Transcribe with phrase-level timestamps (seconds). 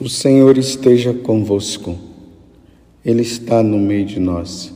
[0.00, 1.94] O Senhor esteja convosco,
[3.04, 4.72] Ele está no meio de nós.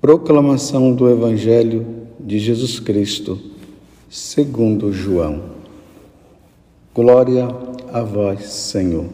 [0.00, 1.84] Proclamação do Evangelho
[2.20, 3.36] de Jesus Cristo,
[4.08, 5.42] segundo João.
[6.94, 7.48] Glória
[7.92, 9.06] a vós, Senhor.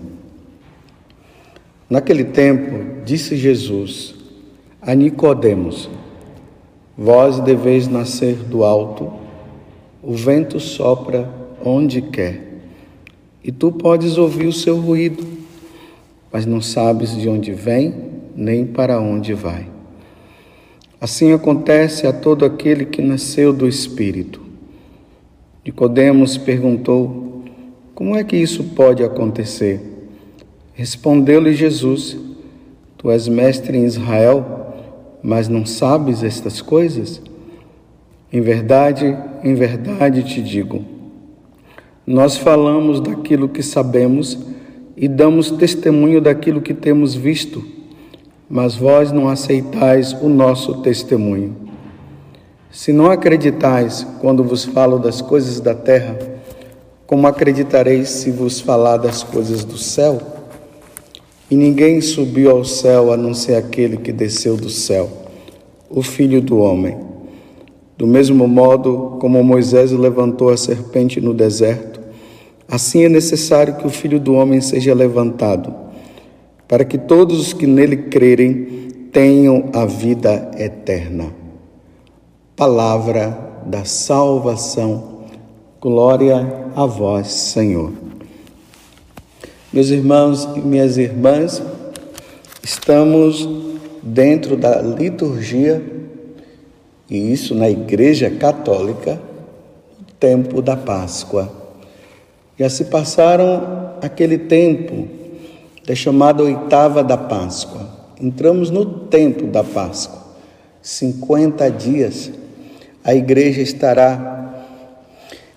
[1.88, 4.14] Naquele tempo, disse Jesus
[4.82, 5.88] a Nicodemos:
[6.98, 9.10] Vós deveis nascer do alto,
[10.02, 11.32] o vento sopra
[11.64, 12.53] onde quer
[13.44, 15.22] e tu podes ouvir o seu ruído,
[16.32, 17.94] mas não sabes de onde vem
[18.34, 19.66] nem para onde vai.
[20.98, 24.40] Assim acontece a todo aquele que nasceu do Espírito.
[25.62, 27.44] Nicodemos perguntou:
[27.94, 29.80] Como é que isso pode acontecer?
[30.72, 32.16] Respondeu-lhe Jesus:
[32.96, 34.72] Tu és mestre em Israel,
[35.22, 37.20] mas não sabes estas coisas?
[38.32, 40.93] Em verdade, em verdade te digo,
[42.06, 44.38] nós falamos daquilo que sabemos
[44.96, 47.64] e damos testemunho daquilo que temos visto,
[48.48, 51.56] mas vós não aceitais o nosso testemunho.
[52.70, 56.18] Se não acreditais quando vos falo das coisas da terra,
[57.06, 60.20] como acreditareis se vos falar das coisas do céu?
[61.50, 65.08] E ninguém subiu ao céu a não ser aquele que desceu do céu,
[65.88, 66.96] o Filho do Homem.
[67.96, 71.93] Do mesmo modo como Moisés levantou a serpente no deserto,
[72.68, 75.74] Assim é necessário que o Filho do Homem seja levantado,
[76.66, 81.32] para que todos os que nele crerem tenham a vida eterna.
[82.56, 85.20] Palavra da salvação.
[85.80, 87.92] Glória a vós, Senhor.
[89.72, 91.62] Meus irmãos e minhas irmãs,
[92.62, 93.48] estamos
[94.02, 95.82] dentro da liturgia,
[97.10, 99.20] e isso na Igreja Católica,
[99.98, 101.63] no tempo da Páscoa.
[102.58, 105.08] Já se passaram aquele tempo
[105.86, 107.88] da chamada oitava da Páscoa.
[108.20, 110.22] Entramos no tempo da Páscoa.
[110.80, 112.30] 50 dias.
[113.02, 114.64] A igreja estará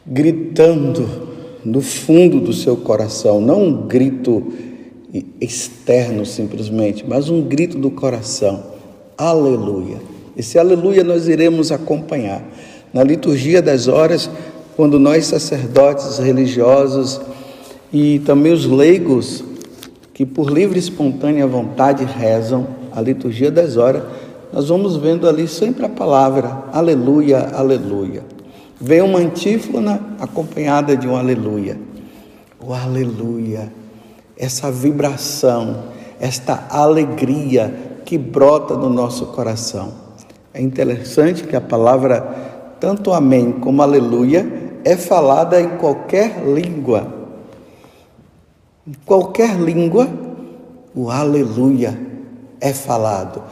[0.05, 1.27] gritando
[1.63, 4.53] no fundo do seu coração, não um grito
[5.39, 8.63] externo simplesmente, mas um grito do coração.
[9.17, 9.97] Aleluia.
[10.35, 12.41] Esse aleluia nós iremos acompanhar.
[12.93, 14.29] Na liturgia das horas,
[14.77, 17.19] quando nós sacerdotes religiosos
[17.91, 19.43] e também os leigos
[20.13, 24.03] que por livre e espontânea vontade rezam a liturgia das horas,
[24.53, 28.23] nós vamos vendo ali sempre a palavra aleluia, aleluia.
[28.79, 31.79] Vem uma antífona acompanhada de um aleluia.
[32.63, 33.73] O aleluia,
[34.37, 35.85] essa vibração,
[36.19, 37.73] esta alegria
[38.05, 39.91] que brota no nosso coração.
[40.53, 42.21] É interessante que a palavra,
[42.79, 47.13] tanto amém como aleluia, é falada em qualquer língua.
[48.88, 50.07] Em qualquer língua,
[50.95, 51.99] o aleluia
[52.61, 53.43] é falado.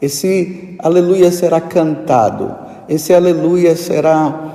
[0.00, 2.54] Esse aleluia será cantado,
[2.88, 4.52] esse aleluia será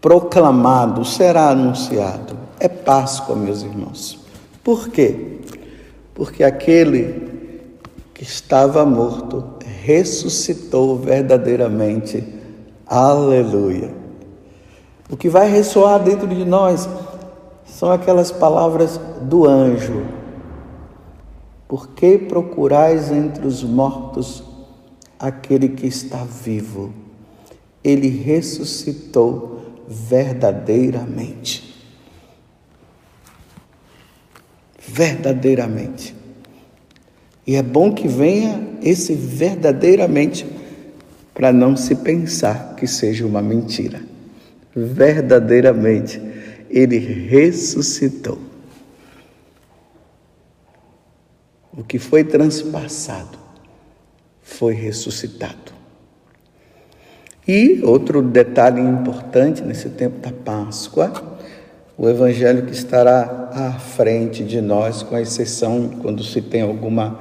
[0.00, 2.36] proclamado, será anunciado.
[2.58, 4.18] É Páscoa, meus irmãos.
[4.62, 5.38] Por quê?
[6.14, 7.32] Porque aquele
[8.14, 9.44] que estava morto
[9.82, 12.24] ressuscitou verdadeiramente.
[12.86, 14.03] Aleluia.
[15.14, 16.88] O que vai ressoar dentro de nós
[17.64, 20.04] são aquelas palavras do anjo.
[21.68, 24.42] Por que procurais entre os mortos
[25.16, 26.92] aquele que está vivo?
[27.84, 31.86] Ele ressuscitou verdadeiramente.
[34.84, 36.12] Verdadeiramente.
[37.46, 40.44] E é bom que venha esse verdadeiramente
[41.32, 44.12] para não se pensar que seja uma mentira
[44.74, 46.20] verdadeiramente
[46.68, 48.38] ele ressuscitou.
[51.72, 53.38] O que foi transpassado
[54.42, 55.72] foi ressuscitado.
[57.46, 61.38] E outro detalhe importante nesse tempo da Páscoa,
[61.96, 67.18] o evangelho que estará à frente de nós, com exceção quando se tem alguma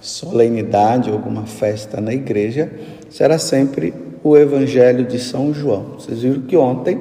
[0.00, 2.70] solenidade, alguma festa na igreja,
[3.08, 5.94] será sempre o Evangelho de São João.
[5.98, 7.00] Vocês viram que ontem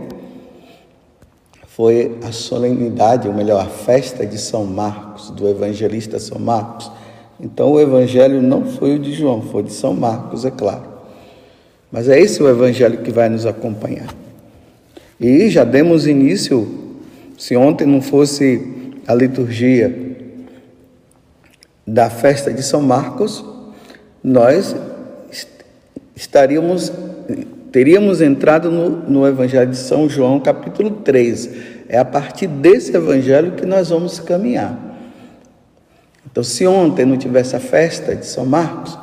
[1.67, 6.91] foi a solenidade, ou melhor, a festa de São Marcos, do evangelista São Marcos.
[7.39, 10.83] Então o Evangelho não foi o de João, foi de São Marcos, é claro.
[11.91, 14.13] Mas é esse o Evangelho que vai nos acompanhar.
[15.19, 16.67] E já demos início,
[17.37, 20.17] se ontem não fosse a liturgia
[21.87, 23.43] da festa de São Marcos,
[24.23, 24.75] nós
[26.15, 26.91] estaríamos
[27.71, 31.49] teríamos entrado no, no Evangelho de São João, capítulo 3.
[31.87, 34.77] É a partir desse Evangelho que nós vamos caminhar.
[36.29, 38.97] Então, se ontem não tivesse a festa de São Marcos,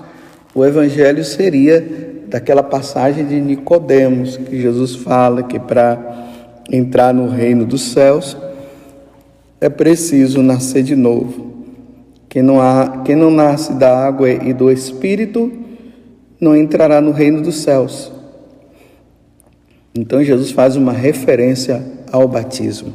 [0.54, 1.86] o evangelho seria
[2.26, 6.26] daquela passagem de Nicodemos, que Jesus fala que para
[6.70, 8.36] entrar no reino dos céus
[9.60, 11.48] é preciso nascer de novo.
[12.28, 15.52] Quem não, há, quem não nasce da água e do Espírito
[16.40, 18.12] não entrará no reino dos céus.
[19.94, 21.82] Então Jesus faz uma referência
[22.12, 22.92] ao batismo.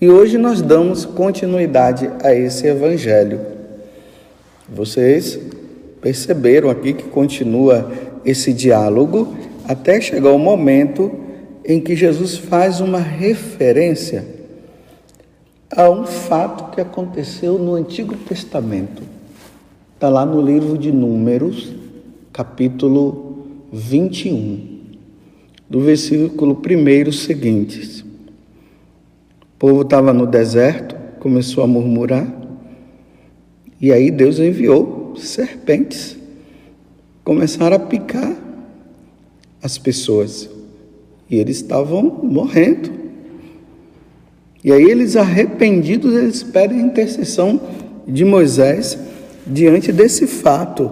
[0.00, 3.40] E hoje nós damos continuidade a esse evangelho.
[4.68, 5.38] Vocês
[6.00, 7.90] perceberam aqui que continua
[8.24, 9.34] esse diálogo
[9.66, 11.10] até chegar o momento
[11.64, 14.24] em que Jesus faz uma referência
[15.70, 19.02] a um fato que aconteceu no Antigo Testamento.
[19.94, 21.72] Está lá no livro de Números,
[22.32, 24.77] capítulo 21,
[25.68, 28.00] do versículo 1 seguintes.
[28.00, 32.26] O povo estava no deserto, começou a murmurar,
[33.80, 36.16] e aí Deus enviou serpentes,
[37.24, 38.34] começaram a picar
[39.62, 40.48] as pessoas,
[41.28, 42.90] e eles estavam morrendo.
[44.64, 47.60] E aí eles arrependidos, eles pedem a intercessão
[48.06, 48.98] de Moisés
[49.46, 50.90] diante desse fato.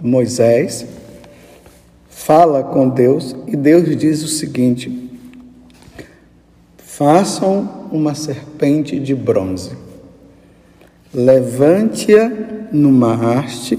[0.00, 0.86] Moisés
[2.24, 5.10] fala com Deus e Deus diz o seguinte:
[6.78, 9.72] Façam uma serpente de bronze,
[11.12, 12.30] levante-a
[12.72, 13.78] numa haste,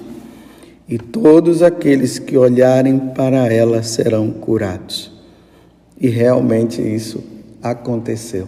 [0.87, 5.11] e todos aqueles que olharem para ela serão curados.
[5.99, 7.23] E realmente isso
[7.61, 8.47] aconteceu.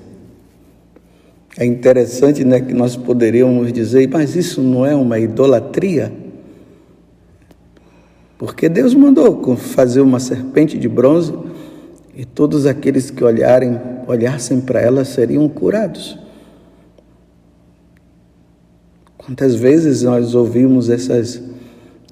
[1.57, 6.25] É interessante né, que nós poderíamos dizer, mas isso não é uma idolatria?
[8.38, 11.34] Porque Deus mandou fazer uma serpente de bronze
[12.16, 16.18] e todos aqueles que olharem, olhassem para ela seriam curados.
[19.18, 21.42] Quantas vezes nós ouvimos essas,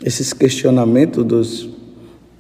[0.03, 1.69] esses questionamentos dos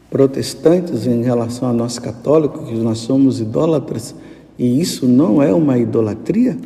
[0.09, 4.15] protestantes em relação a nós católicos, que nós somos idólatras,
[4.57, 6.57] e isso não é uma idolatria?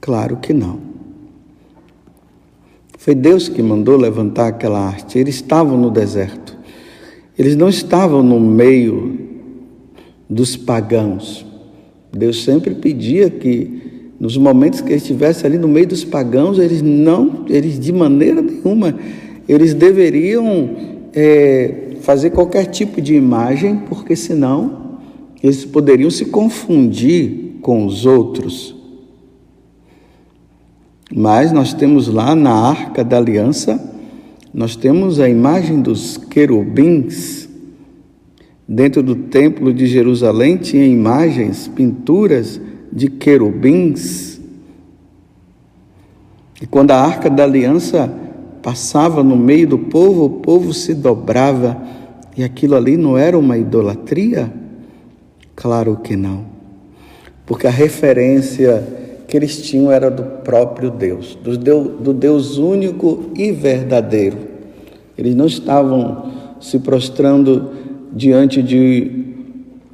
[0.00, 0.93] Claro que não.
[3.04, 5.18] Foi Deus que mandou levantar aquela arte.
[5.18, 6.56] Eles estavam no deserto.
[7.38, 9.18] Eles não estavam no meio
[10.26, 11.44] dos pagãos.
[12.10, 17.44] Deus sempre pedia que nos momentos que estivesse ali no meio dos pagãos, eles não,
[17.46, 18.98] eles de maneira nenhuma,
[19.46, 20.70] eles deveriam
[21.12, 24.96] é, fazer qualquer tipo de imagem, porque senão
[25.42, 28.74] eles poderiam se confundir com os outros.
[31.16, 33.80] Mas nós temos lá na Arca da Aliança,
[34.52, 37.48] nós temos a imagem dos querubins.
[38.66, 42.60] Dentro do Templo de Jerusalém tinha imagens, pinturas
[42.92, 44.40] de querubins.
[46.60, 48.12] E quando a Arca da Aliança
[48.60, 51.80] passava no meio do povo, o povo se dobrava.
[52.36, 54.52] E aquilo ali não era uma idolatria?
[55.54, 56.44] Claro que não.
[57.46, 59.03] Porque a referência
[59.34, 64.36] que eles tinham era do próprio Deus, do Deus, do Deus único e verdadeiro.
[65.18, 67.70] Eles não estavam se prostrando
[68.12, 69.24] diante de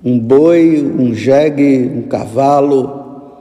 [0.04, 3.32] um boi, um jegue, um cavalo,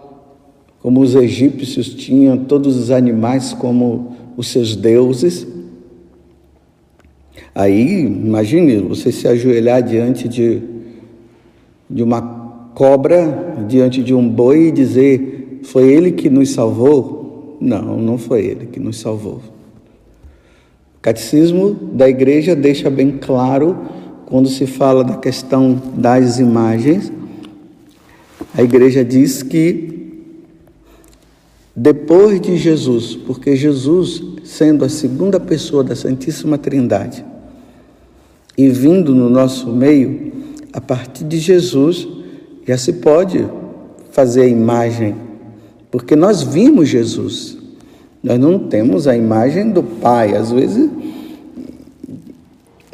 [0.82, 5.46] como os egípcios tinham todos os animais como os seus deuses.
[7.54, 10.62] Aí, imagine você se ajoelhar diante de,
[11.90, 12.22] de uma
[12.74, 15.39] cobra, diante de um boi e dizer:
[15.72, 17.58] foi ele que nos salvou?
[17.62, 19.40] Não, não foi ele que nos salvou.
[20.98, 23.78] O catecismo da igreja deixa bem claro
[24.26, 27.12] quando se fala da questão das imagens.
[28.56, 30.24] A igreja diz que
[31.76, 37.24] depois de Jesus, porque Jesus, sendo a segunda pessoa da Santíssima Trindade
[38.58, 40.32] e vindo no nosso meio,
[40.74, 42.08] a partir de Jesus
[42.68, 43.48] já se pode
[44.12, 45.29] fazer a imagem
[45.92, 47.58] porque nós vimos Jesus.
[48.24, 50.36] Nós não temos a imagem do Pai.
[50.36, 50.90] Às vezes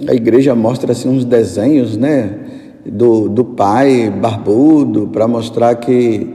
[0.07, 2.37] a igreja mostra assim uns desenhos, né,
[2.85, 6.27] do, do pai barbudo para mostrar que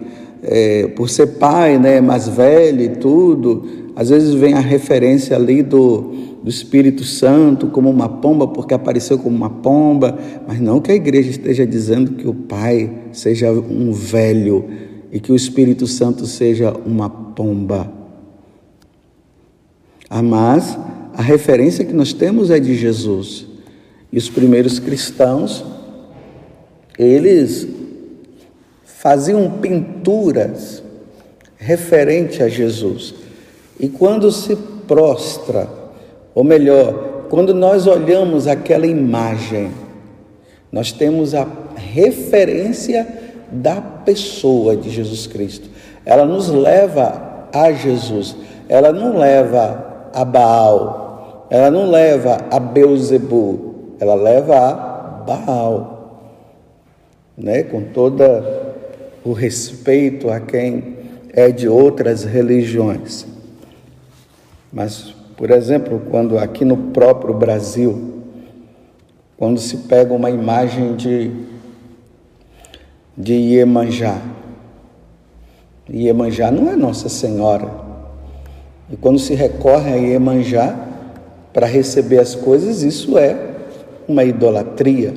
[0.42, 3.64] é, por ser pai, né, mais velho e tudo,
[3.94, 6.12] às vezes vem a referência ali do,
[6.42, 10.94] do Espírito Santo como uma pomba, porque apareceu como uma pomba, mas não que a
[10.94, 14.64] igreja esteja dizendo que o pai seja um velho,
[15.12, 17.90] e que o Espírito Santo seja uma pomba.
[20.08, 20.78] Ah, mas
[21.14, 23.46] a referência que nós temos é de Jesus.
[24.12, 25.64] E os primeiros cristãos,
[26.98, 27.66] eles
[28.84, 30.82] faziam pinturas
[31.56, 33.14] referente a Jesus.
[33.78, 35.68] E quando se prostra,
[36.34, 39.70] ou melhor, quando nós olhamos aquela imagem,
[40.72, 43.19] nós temos a referência
[43.50, 45.68] da pessoa de Jesus Cristo.
[46.04, 48.36] Ela nos leva a Jesus.
[48.68, 51.46] Ela não leva a Baal.
[51.50, 53.94] Ela não leva a Beuzebu.
[53.98, 54.72] Ela leva a
[55.26, 56.20] Baal.
[57.36, 57.62] Né?
[57.62, 58.22] Com todo
[59.24, 60.96] o respeito a quem
[61.32, 63.26] é de outras religiões.
[64.72, 68.22] Mas, por exemplo, quando aqui no próprio Brasil,
[69.36, 71.30] quando se pega uma imagem de,
[73.20, 74.18] de Iemanjá.
[75.88, 77.70] Iemanjá não é Nossa Senhora.
[78.90, 80.74] E quando se recorre a Iemanjá
[81.52, 83.56] para receber as coisas, isso é
[84.08, 85.14] uma idolatria.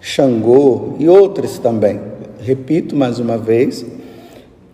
[0.00, 2.00] Xangô e outras também.
[2.40, 3.84] Repito mais uma vez,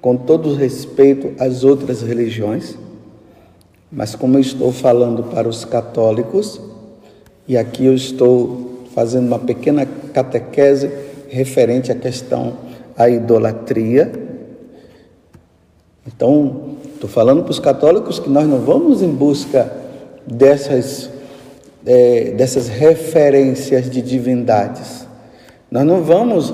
[0.00, 2.76] com todo respeito às outras religiões,
[3.90, 6.60] mas como eu estou falando para os católicos,
[7.48, 10.90] e aqui eu estou fazendo uma pequena catequese
[11.28, 12.56] referente à questão
[12.96, 14.12] à idolatria.
[16.06, 19.72] Então, estou falando para os católicos que nós não vamos em busca
[20.26, 21.10] dessas,
[21.86, 25.06] é, dessas referências de divindades.
[25.70, 26.52] Nós não vamos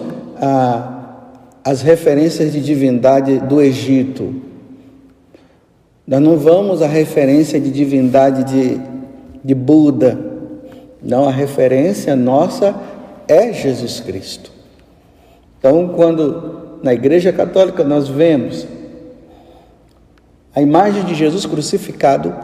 [1.64, 4.42] às referências de divindade do Egito,
[6.06, 8.80] nós não vamos à referência de divindade de,
[9.44, 10.18] de Buda.
[11.02, 12.74] Não, a referência nossa
[13.28, 14.50] é Jesus Cristo.
[15.58, 18.66] Então, quando na Igreja Católica nós vemos
[20.54, 22.34] a imagem de Jesus crucificado,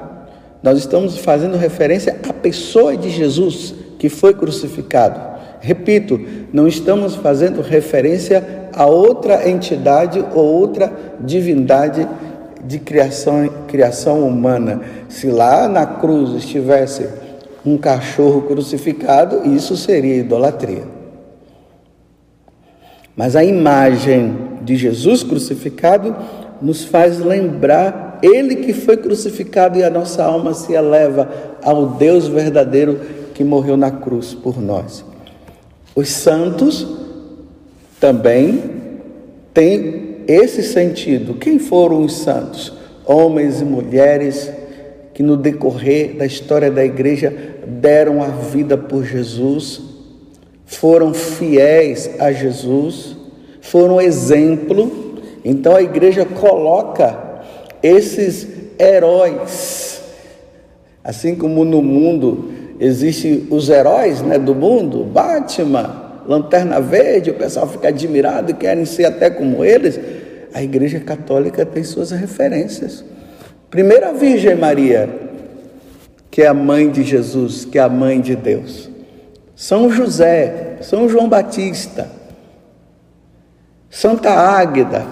[0.62, 5.20] nós estamos fazendo referência à pessoa de Jesus que foi crucificado.
[5.60, 6.20] Repito,
[6.52, 12.06] não estamos fazendo referência a outra entidade ou outra divindade
[12.64, 14.80] de criação, criação humana.
[15.08, 17.08] Se lá na cruz estivesse
[17.64, 20.84] um cachorro crucificado, isso seria idolatria.
[23.16, 26.14] Mas a imagem de Jesus crucificado
[26.60, 31.30] nos faz lembrar ele que foi crucificado e a nossa alma se eleva
[31.62, 33.00] ao Deus verdadeiro
[33.34, 35.04] que morreu na cruz por nós.
[35.94, 36.86] Os santos
[38.00, 38.62] também
[39.52, 41.34] têm esse sentido.
[41.34, 42.72] Quem foram os santos?
[43.04, 44.50] Homens e mulheres
[45.12, 49.80] que no decorrer da história da igreja deram a vida por Jesus,
[50.64, 53.16] foram fiéis a Jesus,
[53.60, 55.20] foram exemplo.
[55.44, 57.42] Então a igreja coloca
[57.82, 58.46] esses
[58.78, 60.02] heróis,
[61.02, 67.68] assim como no mundo existem os heróis né, do mundo, Batman, Lanterna Verde, o pessoal
[67.68, 69.98] fica admirado e querem ser até como eles.
[70.52, 73.04] A Igreja Católica tem suas referências.
[73.70, 75.08] Primeiro a Virgem Maria,
[76.34, 78.90] que é a mãe de Jesus, que é a mãe de Deus.
[79.54, 82.10] São José, São João Batista,
[83.88, 85.06] Santa Águeda,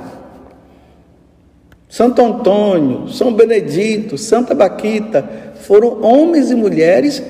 [1.88, 5.24] Santo Antônio, São Benedito, Santa Baquita,
[5.60, 7.22] foram homens e mulheres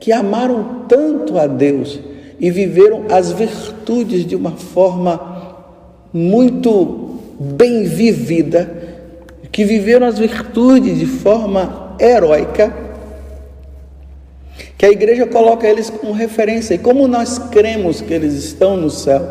[0.00, 2.00] que amaram tanto a Deus
[2.40, 5.54] e viveram as virtudes de uma forma
[6.14, 8.72] muito bem vivida,
[9.52, 12.87] que viveram as virtudes de forma heróica,
[14.76, 16.74] que a igreja coloca eles como referência.
[16.74, 19.22] E como nós cremos que eles estão no céu,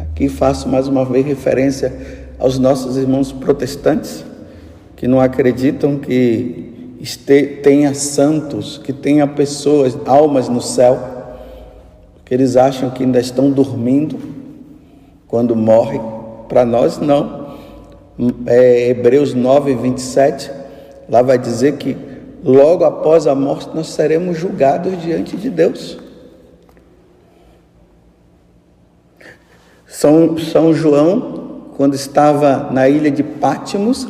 [0.00, 1.92] aqui faço mais uma vez referência
[2.38, 4.24] aos nossos irmãos protestantes,
[4.96, 6.96] que não acreditam que
[7.62, 11.12] tenha santos, que tenha pessoas, almas no céu
[12.32, 14.18] que eles acham que ainda estão dormindo
[15.28, 16.00] quando morrem.
[16.48, 17.56] Para nós, não.
[18.46, 20.50] É, Hebreus 9, 27,
[21.10, 21.94] lá vai dizer que
[22.42, 25.98] logo após a morte nós seremos julgados diante de Deus.
[29.86, 34.08] São, São João, quando estava na ilha de Pátimos,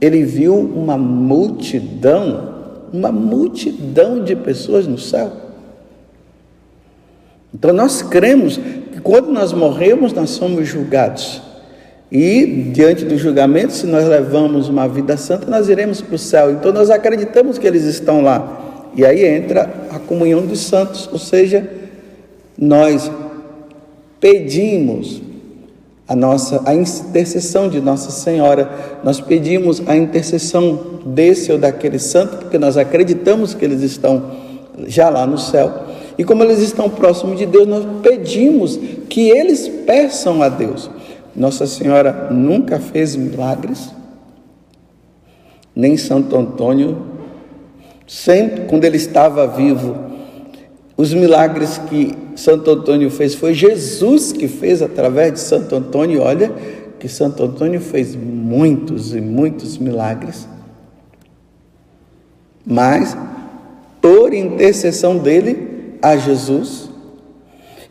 [0.00, 2.54] ele viu uma multidão,
[2.92, 5.32] uma multidão de pessoas no céu.
[7.52, 11.42] Então nós cremos que quando nós morremos, nós somos julgados.
[12.10, 16.50] E diante do julgamento, se nós levamos uma vida santa, nós iremos para o céu.
[16.50, 18.90] Então nós acreditamos que eles estão lá.
[18.96, 21.68] E aí entra a comunhão dos santos, ou seja,
[22.56, 23.10] nós
[24.18, 25.22] pedimos
[26.08, 28.70] a nossa a intercessão de Nossa Senhora.
[29.04, 34.30] Nós pedimos a intercessão desse ou daquele santo, porque nós acreditamos que eles estão
[34.86, 35.70] já lá no céu.
[36.16, 40.90] E como eles estão próximos de Deus, nós pedimos que eles peçam a Deus.
[41.38, 43.94] Nossa Senhora nunca fez milagres,
[45.74, 47.06] nem Santo Antônio,
[48.08, 49.96] sempre quando ele estava vivo,
[50.96, 56.22] os milagres que Santo Antônio fez foi Jesus que fez através de Santo Antônio.
[56.22, 56.52] Olha
[56.98, 60.48] que Santo Antônio fez muitos e muitos milagres.
[62.66, 63.16] Mas
[64.02, 66.90] por intercessão dele a Jesus.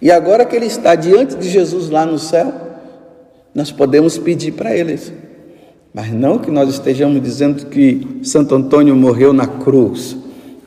[0.01, 2.66] E agora que ele está diante de Jesus lá no céu,
[3.57, 5.11] nós podemos pedir para eles.
[5.91, 10.15] Mas não que nós estejamos dizendo que Santo Antônio morreu na cruz,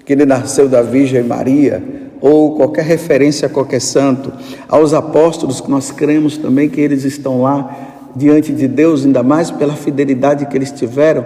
[0.05, 1.81] que ele nasceu da Virgem Maria,
[2.21, 4.33] ou qualquer referência a qualquer santo,
[4.69, 9.53] aos apóstolos que nós cremos também que eles estão lá diante de Deus, ainda mais
[9.53, 11.25] pela fidelidade que eles tiveram.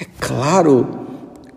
[0.00, 1.05] É claro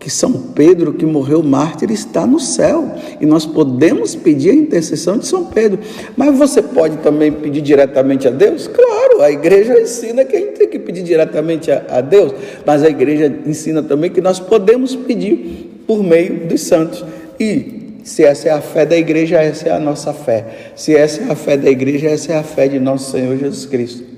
[0.00, 2.90] que São Pedro, que morreu mártir, está no céu.
[3.20, 5.78] E nós podemos pedir a intercessão de São Pedro.
[6.16, 8.66] Mas você pode também pedir diretamente a Deus?
[8.66, 12.32] Claro, a igreja ensina que a gente tem que pedir diretamente a, a Deus.
[12.64, 17.04] Mas a igreja ensina também que nós podemos pedir por meio dos santos.
[17.38, 20.72] E se essa é a fé da igreja, essa é a nossa fé.
[20.74, 23.66] Se essa é a fé da igreja, essa é a fé de nosso Senhor Jesus
[23.66, 24.09] Cristo.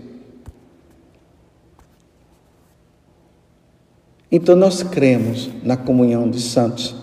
[4.33, 6.95] Então nós cremos na comunhão dos santos.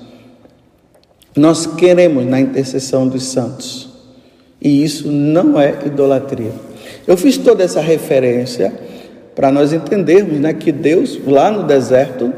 [1.37, 3.87] Nós queremos na intercessão dos santos.
[4.59, 6.51] E isso não é idolatria.
[7.05, 8.73] Eu fiz toda essa referência
[9.35, 12.33] para nós entendermos né, que Deus, lá no deserto,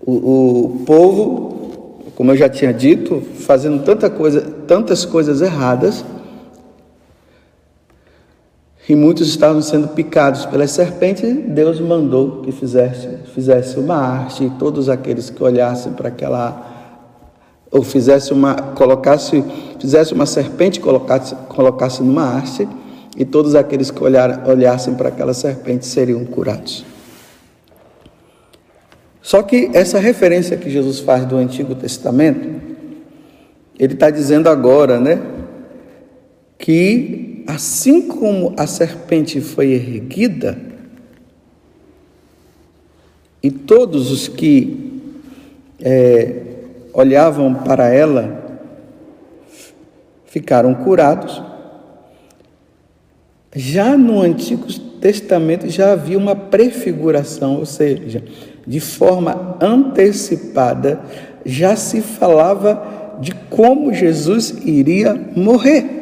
[0.00, 6.04] o, o povo, como eu já tinha dito, fazendo tanta coisa, tantas coisas erradas,
[8.88, 14.50] e muitos estavam sendo picados pelas serpentes, Deus mandou que fizesse, fizesse uma arte, e
[14.50, 16.66] todos aqueles que olhassem para aquela
[17.70, 19.44] ou fizesse uma colocasse
[19.78, 22.68] fizesse uma serpente colocasse colocasse numa haste
[23.16, 26.84] e todos aqueles que olhar, olhassem para aquela serpente seriam curados.
[29.20, 32.48] Só que essa referência que Jesus faz do Antigo Testamento,
[33.78, 35.20] ele está dizendo agora, né,
[36.58, 40.56] que assim como a serpente foi erguida,
[43.42, 45.02] e todos os que
[45.80, 46.42] é,
[46.92, 48.62] olhavam para ela
[50.26, 51.42] ficaram curados,
[53.56, 58.22] já no Antigo Testamento já havia uma prefiguração, ou seja,
[58.64, 61.00] de forma antecipada,
[61.44, 65.99] já se falava de como Jesus iria morrer.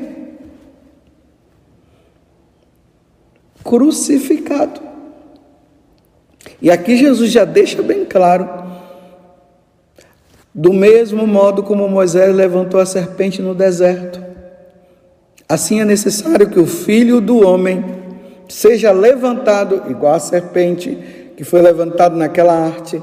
[3.65, 4.81] Crucificado.
[6.61, 8.49] E aqui Jesus já deixa bem claro:
[10.55, 14.23] do mesmo modo como Moisés levantou a serpente no deserto,
[15.49, 17.85] assim é necessário que o filho do homem
[18.49, 20.99] seja levantado, igual a serpente
[21.37, 23.01] que foi levantado naquela arte,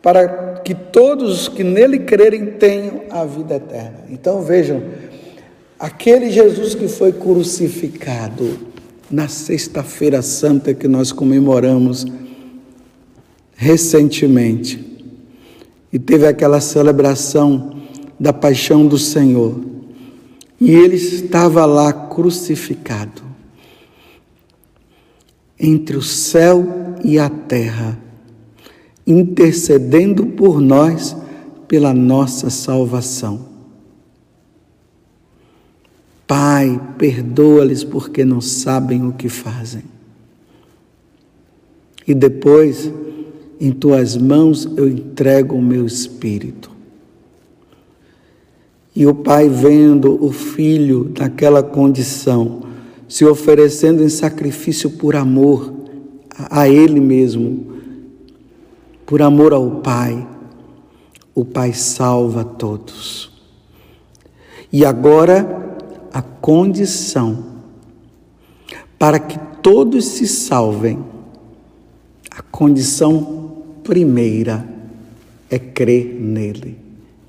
[0.00, 3.98] para que todos os que nele crerem tenham a vida eterna.
[4.08, 4.82] Então vejam,
[5.78, 8.71] aquele Jesus que foi crucificado,
[9.12, 12.06] na Sexta-feira Santa que nós comemoramos
[13.54, 14.82] recentemente.
[15.92, 17.82] E teve aquela celebração
[18.18, 19.60] da paixão do Senhor.
[20.58, 23.22] E ele estava lá crucificado
[25.60, 27.96] entre o céu e a terra,
[29.06, 31.16] intercedendo por nós
[31.68, 33.51] pela nossa salvação.
[36.34, 39.82] Pai, perdoa-lhes porque não sabem o que fazem.
[42.08, 42.90] E depois,
[43.60, 46.70] em tuas mãos eu entrego o meu espírito.
[48.96, 52.62] E o pai, vendo o filho naquela condição,
[53.06, 55.70] se oferecendo em sacrifício por amor
[56.50, 57.74] a ele mesmo,
[59.04, 60.26] por amor ao pai,
[61.34, 63.30] o pai salva todos.
[64.72, 65.71] E agora
[66.12, 67.52] a condição
[68.98, 71.02] para que todos se salvem.
[72.30, 74.66] A condição primeira
[75.50, 76.78] é crer nele,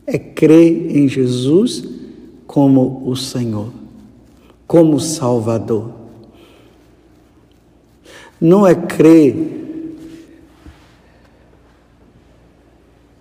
[0.06, 1.84] é crer em Jesus
[2.46, 3.72] como o Senhor,
[4.68, 5.92] como Salvador.
[8.40, 9.36] Não é crer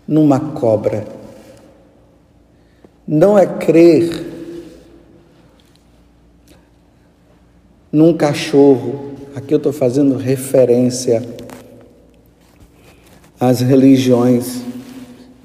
[0.07, 1.07] numa cobra,
[3.07, 4.32] não é crer
[7.93, 9.13] num cachorro.
[9.35, 11.23] Aqui eu estou fazendo referência
[13.39, 14.63] às religiões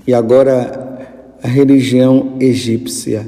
[0.05, 0.87] e agora
[1.43, 3.27] a religião egípcia.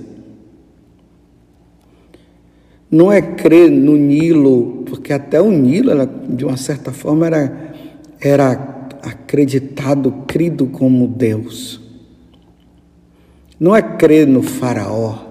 [2.89, 7.73] Não é crer no Nilo, porque até o Nilo, ela, de uma certa forma, era,
[8.19, 8.51] era
[9.03, 11.79] acreditado, crido como Deus.
[13.59, 15.28] Não é crer no Faraó,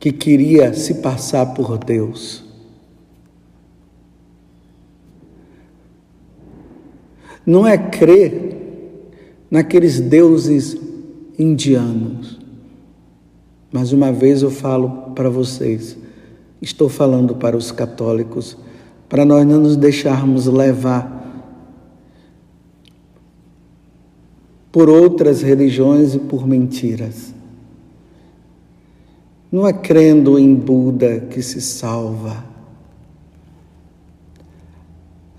[0.00, 2.42] que queria se passar por Deus.
[7.44, 8.56] Não é crer
[9.50, 10.74] naqueles deuses
[11.38, 12.40] indianos.
[13.70, 15.98] Mais uma vez eu falo para vocês,
[16.62, 18.56] estou falando para os católicos,
[19.06, 21.18] para nós não nos deixarmos levar
[24.72, 27.34] por outras religiões e por mentiras.
[29.50, 32.44] Não é crendo em Buda que se salva.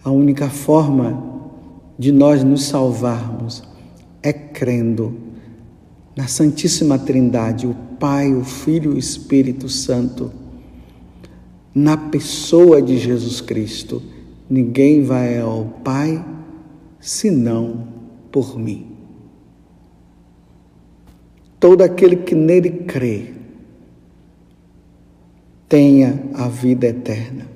[0.04, 1.32] A única forma
[1.97, 3.63] de nós nos salvarmos
[4.21, 5.15] é crendo
[6.13, 10.30] na Santíssima Trindade, o Pai, o Filho e o Espírito Santo,
[11.74, 14.02] na pessoa de Jesus Cristo.
[14.50, 16.26] Ninguém vai ao Pai
[17.00, 17.88] senão
[18.30, 18.88] por mim.
[21.62, 23.40] Todo aquele que nele crê
[25.72, 27.48] tenha a vida eterna.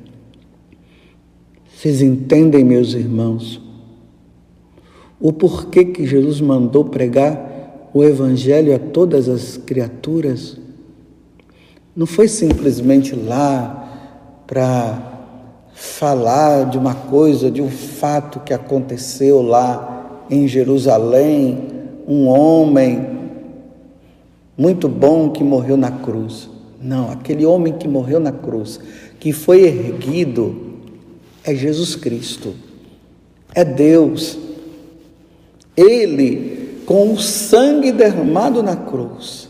[1.68, 3.62] Vocês entendem, meus irmãos,
[5.20, 10.58] o porquê que Jesus mandou pregar o Evangelho a todas as criaturas?
[11.94, 13.84] Não foi simplesmente lá
[14.48, 15.34] para
[15.74, 21.68] falar de uma coisa, de um fato que aconteceu lá em Jerusalém,
[22.08, 23.10] um homem
[24.58, 26.55] muito bom que morreu na cruz.
[26.86, 28.80] Não, aquele homem que morreu na cruz,
[29.20, 30.56] que foi erguido,
[31.44, 32.54] é Jesus Cristo,
[33.56, 34.38] é Deus.
[35.76, 39.50] Ele, com o sangue derramado na cruz,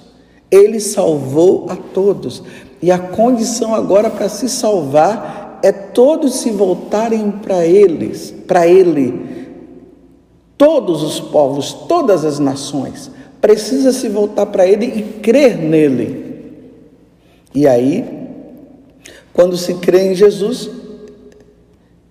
[0.50, 2.42] ele salvou a todos.
[2.82, 9.50] E a condição agora para se salvar é todos se voltarem para eles, para ele.
[10.58, 16.25] Todos os povos, todas as nações, precisa se voltar para ele e crer nele.
[17.56, 18.06] E aí,
[19.34, 20.70] quando se crê em Jesus,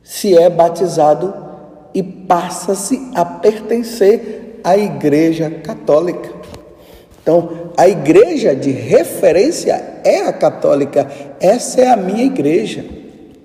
[0.03, 1.35] se é batizado
[1.93, 6.33] e passa-se a pertencer à Igreja Católica.
[7.23, 11.11] Então, a igreja de referência é a católica.
[11.41, 12.85] Essa é a minha igreja.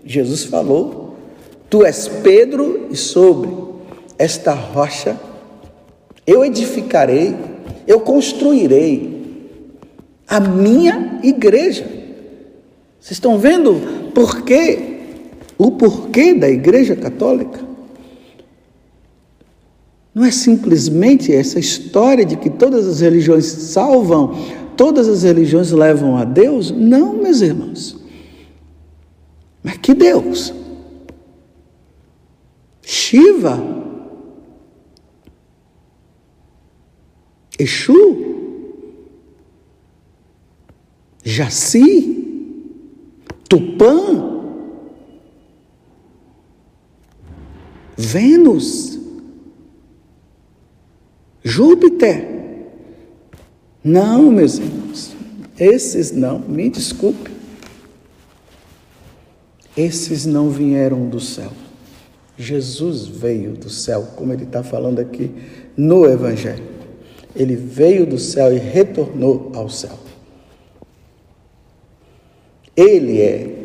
[0.05, 1.15] Jesus falou:
[1.69, 3.49] Tu és Pedro, e sobre
[4.17, 5.15] esta rocha
[6.27, 7.35] eu edificarei,
[7.87, 9.47] eu construirei
[10.27, 11.83] a minha igreja.
[12.99, 14.97] Vocês estão vendo por quê?
[15.57, 17.59] O porquê da igreja católica?
[20.13, 24.35] Não é simplesmente essa história de que todas as religiões salvam,
[24.75, 26.71] todas as religiões levam a Deus?
[26.71, 27.97] Não, meus irmãos.
[29.63, 30.53] Mas que Deus?
[32.81, 33.61] Shiva?
[37.57, 38.28] Exu?
[41.23, 42.19] Jaci,
[43.47, 44.39] Tupã,
[47.97, 48.97] Vênus,
[51.43, 52.27] Júpiter.
[53.83, 55.15] Não, meus irmãos,
[55.59, 57.29] esses não, me desculpe.
[59.75, 61.51] Esses não vieram do céu.
[62.37, 65.29] Jesus veio do céu, como ele está falando aqui
[65.75, 66.63] no Evangelho.
[67.35, 70.08] Ele veio do céu e retornou ao céu.
[72.79, 73.55] Ele é.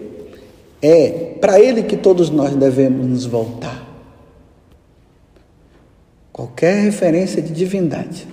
[0.83, 3.83] É para Ele que todos nós devemos nos voltar.
[6.33, 8.27] Qualquer referência de divindade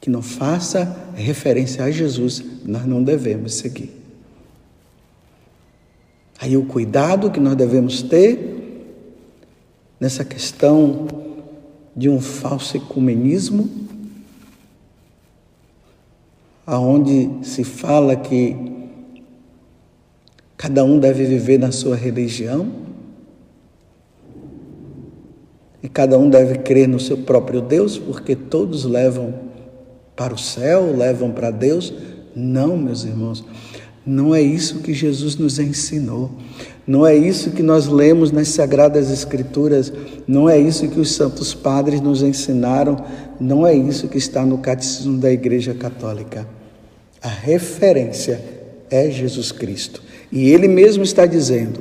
[0.00, 3.90] que não faça referência a Jesus, nós não devemos seguir.
[6.40, 8.56] Aí o cuidado que nós devemos ter
[9.98, 11.08] nessa questão
[11.96, 13.87] de um falso ecumenismo
[16.70, 18.54] aonde se fala que
[20.54, 22.68] cada um deve viver na sua religião
[25.82, 29.32] e cada um deve crer no seu próprio Deus, porque todos levam
[30.14, 31.90] para o céu, levam para Deus.
[32.36, 33.42] Não, meus irmãos,
[34.04, 36.30] não é isso que Jesus nos ensinou.
[36.86, 39.90] Não é isso que nós lemos nas Sagradas Escrituras,
[40.26, 43.02] não é isso que os santos padres nos ensinaram,
[43.40, 46.57] não é isso que está no Catecismo da Igreja Católica.
[47.22, 48.40] A referência
[48.90, 50.02] é Jesus Cristo.
[50.30, 51.80] E ele mesmo está dizendo: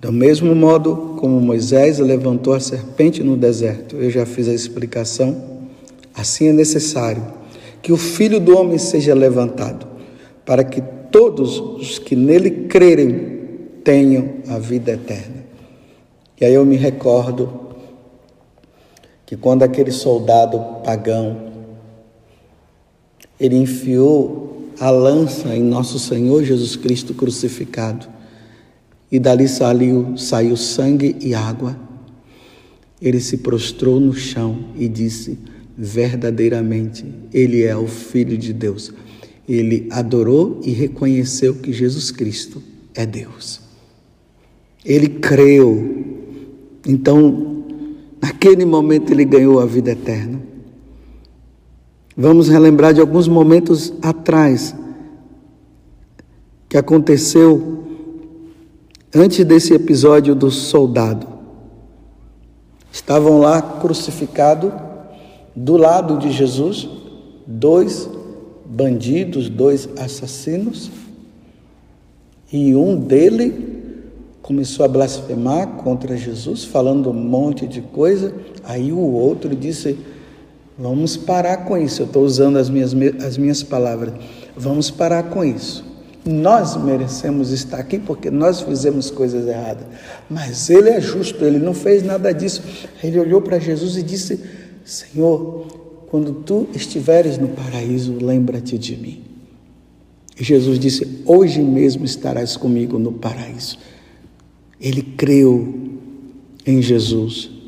[0.00, 5.68] do mesmo modo como Moisés levantou a serpente no deserto, eu já fiz a explicação,
[6.14, 7.22] assim é necessário
[7.82, 9.86] que o filho do homem seja levantado,
[10.44, 13.40] para que todos os que nele crerem
[13.84, 15.44] tenham a vida eterna.
[16.40, 17.68] E aí eu me recordo
[19.26, 21.49] que quando aquele soldado pagão
[23.40, 28.06] ele enfiou a lança em nosso Senhor Jesus Cristo crucificado,
[29.10, 31.76] e dali saiu, saiu sangue e água.
[33.02, 35.38] Ele se prostrou no chão e disse:
[35.76, 38.92] Verdadeiramente, Ele é o Filho de Deus.
[39.48, 42.62] Ele adorou e reconheceu que Jesus Cristo
[42.94, 43.60] é Deus.
[44.84, 46.04] Ele creu.
[46.86, 47.64] Então,
[48.22, 50.49] naquele momento, ele ganhou a vida eterna.
[52.20, 54.74] Vamos relembrar de alguns momentos atrás
[56.68, 57.82] que aconteceu
[59.14, 61.26] antes desse episódio do soldado.
[62.92, 64.70] Estavam lá crucificados
[65.56, 66.90] do lado de Jesus
[67.46, 68.06] dois
[68.66, 70.90] bandidos, dois assassinos,
[72.52, 73.94] e um dele
[74.42, 78.34] começou a blasfemar contra Jesus, falando um monte de coisa.
[78.62, 79.98] Aí o outro disse:
[80.80, 82.00] Vamos parar com isso.
[82.00, 84.14] Eu estou usando as minhas, as minhas palavras.
[84.56, 85.84] Vamos parar com isso.
[86.24, 89.84] Nós merecemos estar aqui porque nós fizemos coisas erradas.
[90.28, 92.62] Mas ele é justo, ele não fez nada disso.
[93.04, 94.40] Ele olhou para Jesus e disse:
[94.82, 95.66] Senhor,
[96.08, 99.22] quando tu estiveres no paraíso, lembra-te de mim.
[100.38, 103.78] E Jesus disse: Hoje mesmo estarás comigo no paraíso.
[104.80, 105.74] Ele creu
[106.64, 107.59] em Jesus.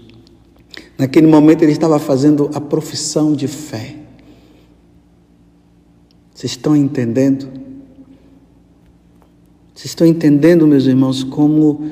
[0.98, 3.96] Naquele momento ele estava fazendo a profissão de fé.
[6.35, 7.48] Vocês estão entendendo?
[9.74, 11.90] Vocês estão entendendo, meus irmãos, como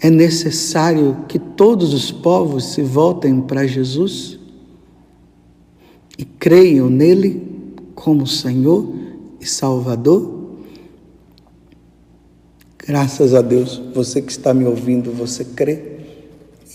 [0.00, 4.38] é necessário que todos os povos se voltem para Jesus
[6.18, 8.92] e creiam nele como Senhor
[9.40, 10.36] e Salvador?
[12.78, 15.95] Graças a Deus, você que está me ouvindo, você crê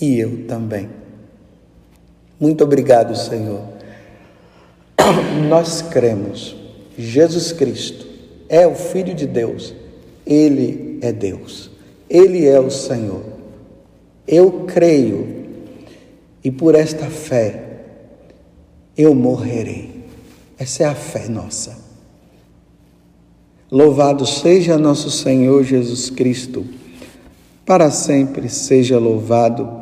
[0.00, 0.88] e eu também.
[2.38, 3.62] Muito obrigado, Senhor.
[5.48, 6.56] Nós cremos,
[6.98, 8.06] Jesus Cristo
[8.48, 9.74] é o Filho de Deus,
[10.26, 11.70] Ele é Deus,
[12.10, 13.22] Ele é o Senhor.
[14.26, 15.46] Eu creio
[16.44, 17.62] e por esta fé
[18.96, 20.02] eu morrerei.
[20.58, 21.76] Essa é a fé nossa.
[23.70, 26.64] Louvado seja nosso Senhor Jesus Cristo,
[27.64, 29.81] para sempre seja louvado